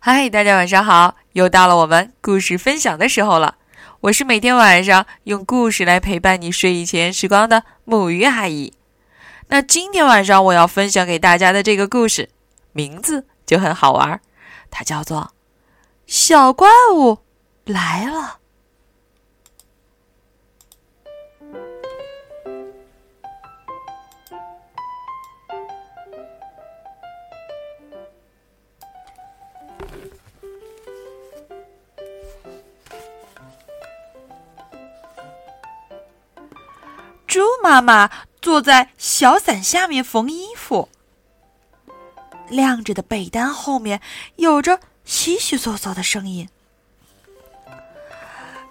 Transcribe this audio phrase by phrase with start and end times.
[0.00, 1.16] 嗨，大家晚上好！
[1.32, 3.56] 又到了我们故事分享的时候了。
[4.02, 8.72] 我是每天晚上用故事来陪伴你睡前时光的木鱼阿姨。
[9.48, 12.30] 那今天晚上我要分享给大家的这个故事，
[12.72, 14.20] 名字就很好玩，
[14.70, 15.20] 它叫做
[16.06, 17.18] 《小怪物
[17.64, 18.20] 来了》。
[37.28, 38.10] 猪妈妈
[38.40, 40.88] 坐在小伞下面缝衣服，
[42.48, 44.00] 晾着的被单后面
[44.36, 46.48] 有着窸窸窣窣的声音。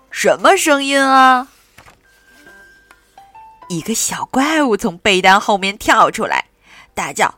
[0.09, 1.47] 什么声音啊？
[3.69, 6.47] 一个小怪物从被单后面跳出来，
[6.95, 7.35] 大叫：“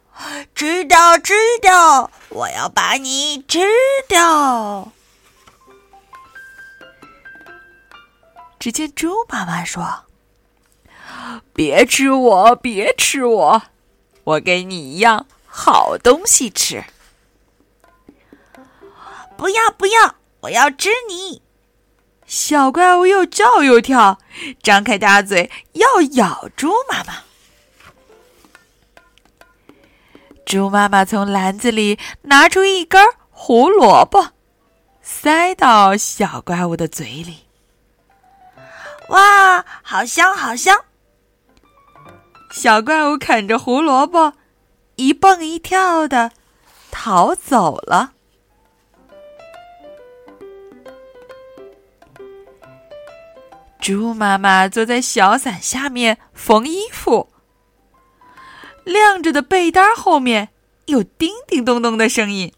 [0.55, 3.59] 知道，知道，我要把你吃
[4.07, 4.93] 掉！”
[8.57, 10.05] 只见猪妈妈说。
[11.53, 13.63] 别吃我，别吃我，
[14.23, 16.83] 我给你一样好东西吃。
[19.37, 21.41] 不要不要，我要吃你！
[22.25, 24.19] 小怪物又叫又跳，
[24.61, 27.23] 张开大嘴要咬猪妈妈。
[30.45, 34.29] 猪妈妈从篮子里拿出一根胡萝卜，
[35.01, 37.45] 塞到小怪物的嘴里。
[39.09, 40.85] 哇，好香，好香！
[42.51, 44.33] 小怪物啃着胡萝卜，
[44.95, 46.31] 一蹦一跳的
[46.91, 48.13] 逃走了。
[53.79, 57.29] 猪妈妈坐在小伞下面缝衣服，
[58.83, 60.49] 晾着的被单后面
[60.85, 62.51] 有叮叮咚咚的声音。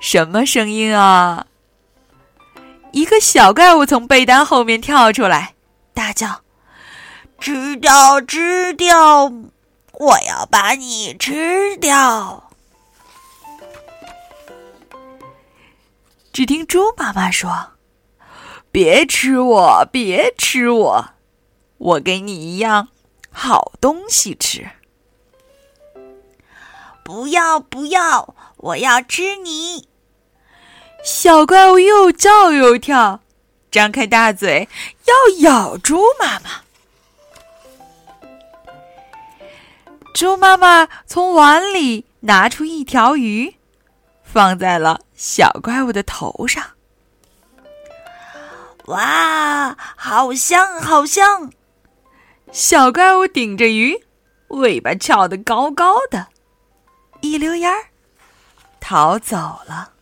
[0.00, 1.46] 什么声音啊？
[2.92, 5.54] 一个小怪物从被单后面跳出来，
[5.94, 6.45] 大叫。
[7.38, 9.32] 吃掉，吃掉！
[9.92, 12.50] 我要把你吃掉！
[16.32, 17.72] 只听猪妈妈说
[18.70, 21.08] ：“别吃我，别吃我，
[21.78, 22.88] 我给你一样
[23.30, 24.68] 好东西吃。”
[27.02, 28.34] 不要，不要！
[28.56, 29.88] 我要吃你！
[31.04, 33.20] 小怪物又叫又跳，
[33.70, 34.68] 张开大嘴
[35.04, 36.65] 要咬猪妈妈。
[40.16, 43.56] 猪妈妈从碗里拿出一条鱼，
[44.22, 46.64] 放在了小怪物的头上。
[48.86, 51.52] 哇，好香，好香！
[52.50, 54.06] 小怪物顶着鱼，
[54.48, 56.28] 尾巴翘得高高的，
[57.20, 57.88] 一溜烟儿
[58.80, 59.92] 逃走了。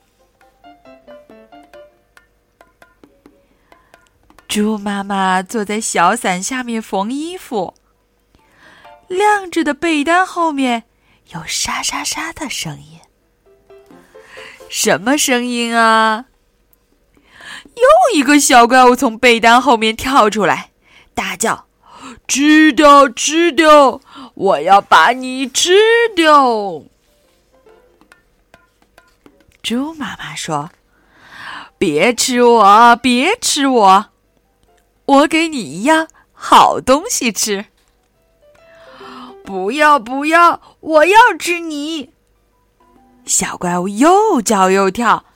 [4.46, 7.74] 猪妈妈坐在小伞下面缝衣服。
[9.16, 10.84] 晾着的被单后面
[11.32, 13.00] 有沙沙沙的声音，
[14.68, 16.26] 什么声音啊？
[17.76, 20.70] 又一个小怪物从被单后面跳出来，
[21.14, 21.66] 大叫
[22.28, 24.00] ：“吃掉，吃掉！
[24.34, 25.72] 我要把你吃
[26.14, 26.82] 掉！”
[29.62, 30.70] 猪妈妈说
[31.78, 34.06] ：“别吃我，别吃我，
[35.06, 37.66] 我给你一样好东西吃。”
[39.44, 40.60] 不要不要！
[40.80, 42.10] 我要吃你！
[43.26, 45.26] 小怪物又叫又跳，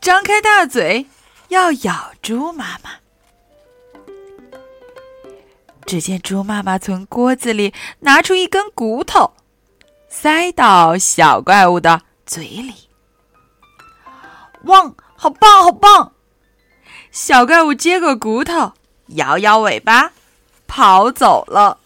[0.00, 1.06] 张开大嘴
[1.48, 2.90] 要咬猪妈妈。
[5.86, 9.34] 只见猪妈妈从锅子里拿出一根骨头，
[10.08, 12.74] 塞到小怪物的嘴里。
[14.64, 14.96] 汪！
[15.14, 16.12] 好棒好棒！
[17.12, 18.72] 小怪物接过骨头，
[19.06, 20.10] 摇摇尾巴，
[20.66, 21.78] 跑走了。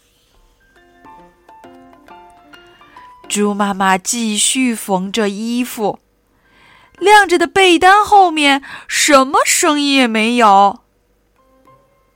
[3.29, 5.99] 猪妈妈继续缝着衣服，
[6.97, 10.79] 晾着的被单后面什么声音也没有，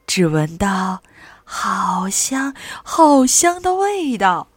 [0.08, 1.04] 只闻到
[1.44, 4.48] 好香好香的味道。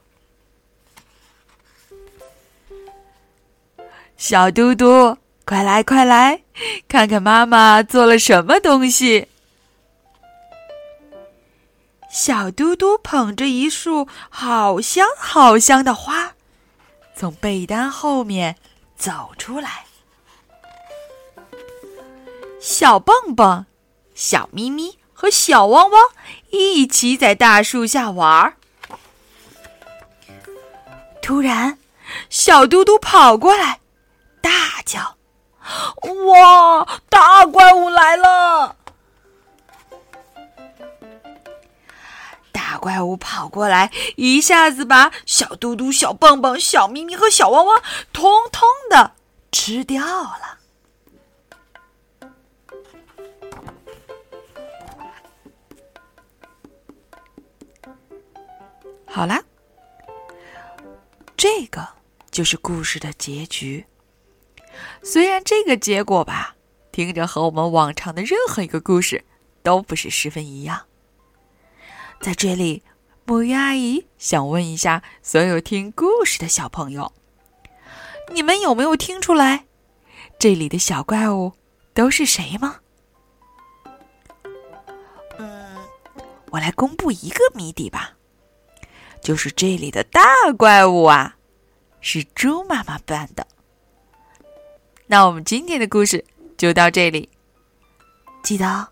[4.17, 6.41] 小嘟嘟，快来快来，
[6.89, 9.29] 看看妈妈做了什么东西！
[12.11, 16.33] 小嘟嘟捧着一束好香好香的花。
[17.19, 18.57] 从被单后面
[18.95, 19.87] 走出来，
[22.61, 23.65] 小蹦蹦、
[24.15, 26.03] 小咪咪和小汪汪
[26.51, 28.57] 一起在大树下玩儿。
[31.23, 31.79] 突然，
[32.29, 33.81] 小嘟嘟跑过来，
[34.43, 35.17] 大叫
[36.29, 38.77] ：“哇，大怪物来了！”
[42.87, 49.11] 怪物跑过来，一下子把小嘟嘟、小蹦蹦、小咪咪和小汪汪通通的
[49.51, 50.59] 吃掉了。
[59.05, 59.43] 好啦，
[61.37, 61.89] 这个
[62.31, 63.85] 就是故事的结局。
[65.03, 66.55] 虽然这个结果吧，
[66.93, 69.25] 听着和我们往常的任何一个故事
[69.65, 70.87] 都不是十分一样。
[72.21, 72.83] 在这里，
[73.25, 77.13] 木鱼阿姨想问一下所有听故事的小朋友：
[78.33, 79.67] 你们有没有听出来，
[80.39, 81.53] 这里的小怪物
[81.95, 82.81] 都是谁吗？
[85.39, 85.77] 嗯，
[86.51, 88.15] 我来公布一个谜底吧。
[89.23, 90.23] 就是这里的大
[90.57, 91.37] 怪物啊，
[92.01, 93.47] 是猪妈妈扮的。
[95.07, 96.25] 那我们今天的故事
[96.57, 97.29] 就到这里，
[98.43, 98.89] 记得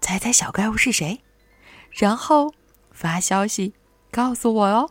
[0.00, 1.20] 猜猜小怪物是谁，
[1.90, 2.52] 然后
[2.96, 3.74] 发消息
[4.10, 4.90] 告诉我哦。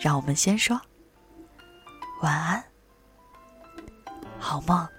[0.00, 0.80] 让我们先说
[2.22, 2.64] 晚安，
[4.38, 4.95] 好梦。